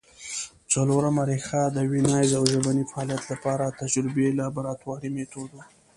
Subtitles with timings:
[0.71, 5.63] څلورمه ریښه د ویناييز او ژبني فعالیت له پاره تجربوي لابراتواري مېتود وو